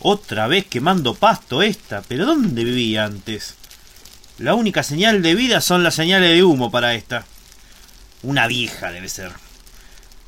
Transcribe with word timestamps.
Otra 0.00 0.46
vez 0.46 0.66
quemando 0.66 1.14
pasto 1.14 1.62
esta, 1.62 2.02
pero 2.02 2.24
¿dónde 2.24 2.62
vivía 2.62 3.04
antes? 3.04 3.54
La 4.38 4.54
única 4.54 4.84
señal 4.84 5.22
de 5.22 5.34
vida 5.34 5.60
son 5.60 5.82
las 5.82 5.96
señales 5.96 6.30
de 6.30 6.44
humo 6.44 6.70
para 6.70 6.94
esta. 6.94 7.26
Una 8.22 8.46
vieja 8.46 8.92
debe 8.92 9.08
ser. 9.08 9.32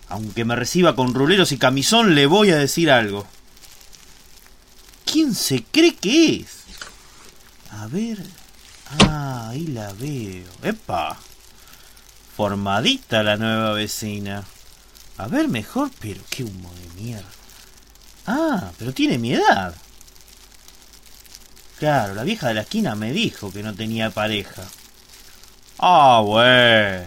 Aunque 0.09 0.45
me 0.45 0.57
reciba 0.57 0.97
con 0.97 1.15
ruleros 1.15 1.53
y 1.53 1.59
camisón, 1.59 2.17
le 2.17 2.27
voy 2.27 2.51
a 2.51 2.57
decir 2.57 2.91
algo. 2.91 3.27
¿Quién 5.05 5.35
se 5.35 5.63
cree 5.63 5.95
que 5.95 6.37
es? 6.37 6.65
A 7.71 7.87
ver. 7.87 8.19
Ah, 9.07 9.51
ahí 9.51 9.69
la 9.69 9.93
veo. 9.93 10.49
¡Epa! 10.65 11.17
Formadita 12.37 13.23
la 13.23 13.37
nueva 13.37 13.73
vecina. 13.73 14.45
A 15.17 15.29
ver 15.29 15.47
mejor, 15.47 15.91
pero 16.01 16.21
qué 16.29 16.43
humo 16.43 16.73
de 16.75 17.03
mierda. 17.03 17.40
Ah, 18.27 18.71
pero 18.79 18.93
tiene 18.93 19.19
mi 19.19 19.35
edad. 19.35 19.75
Claro, 21.79 22.15
la 22.15 22.25
vieja 22.25 22.49
de 22.49 22.55
la 22.55 22.61
esquina 22.63 22.95
me 22.95 23.13
dijo 23.13 23.51
que 23.53 23.63
no 23.63 23.75
tenía 23.75 24.11
pareja. 24.11 24.65
Ah, 25.79 26.23
bueno. 26.25 27.07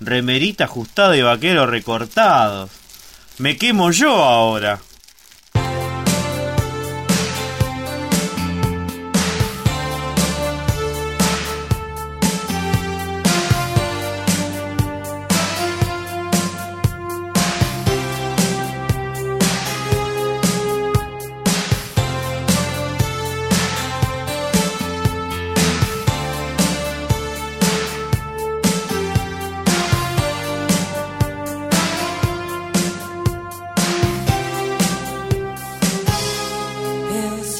Remerita 0.00 0.64
ajustada 0.64 1.16
y 1.16 1.22
vaqueros 1.22 1.70
recortados. 1.70 2.70
Me 3.38 3.56
quemo 3.56 3.92
yo 3.92 4.22
ahora. 4.22 4.80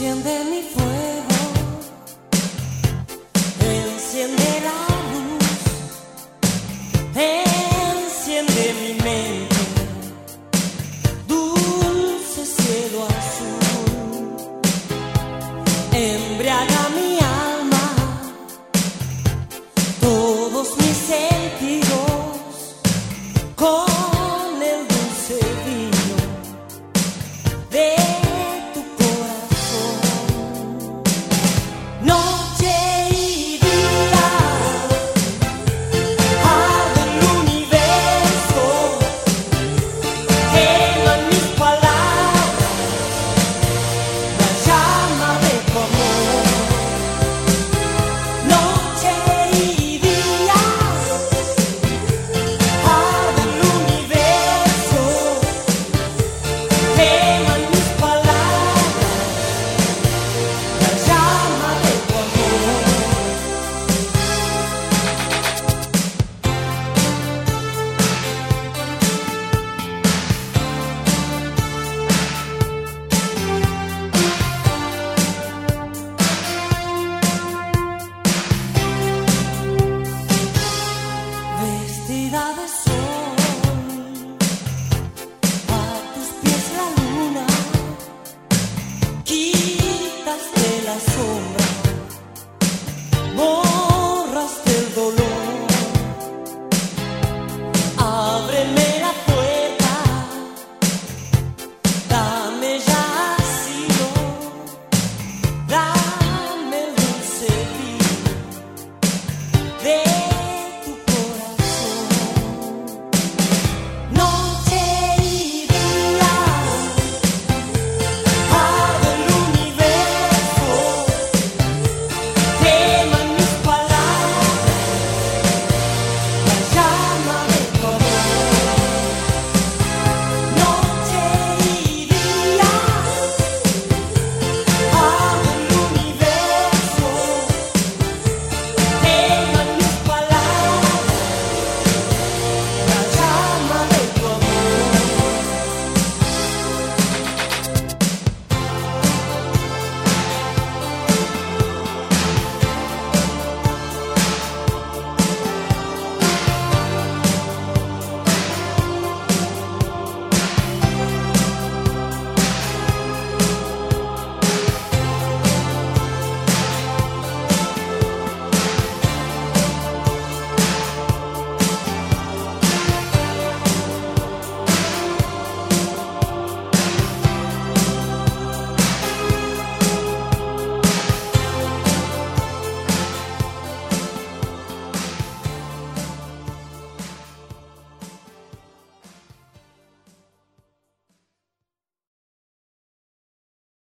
Enciende 0.01 0.45
mi 0.45 0.63
fuego, 0.63 1.39
enciende 3.59 4.51
la 4.67 4.81
luz, 5.11 5.59
enciende 7.17 8.65
mi 8.81 8.93
mente, 9.03 9.63
dulce 11.27 12.43
cielo 12.47 13.01
azul. 13.09 13.67